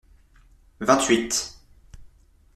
[0.79, 1.33] Vingt-huit.